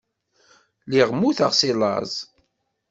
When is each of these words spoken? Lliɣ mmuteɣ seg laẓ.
Lliɣ 0.85 1.09
mmuteɣ 1.11 1.51
seg 1.53 1.71
laẓ. 1.79 2.13